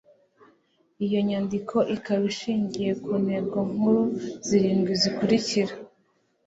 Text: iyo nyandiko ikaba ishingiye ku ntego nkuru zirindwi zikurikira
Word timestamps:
iyo 1.05 1.19
nyandiko 1.27 1.77
ikaba 1.95 2.23
ishingiye 2.33 2.91
ku 3.03 3.11
ntego 3.23 3.57
nkuru 3.73 4.01
zirindwi 4.47 4.93
zikurikira 5.01 5.73